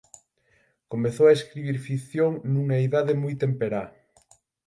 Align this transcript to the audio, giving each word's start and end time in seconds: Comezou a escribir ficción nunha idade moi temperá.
Comezou 0.91 1.25
a 1.27 1.35
escribir 1.39 1.77
ficción 1.87 2.31
nunha 2.53 2.77
idade 2.87 3.13
moi 3.21 3.33
temperá. 3.43 3.83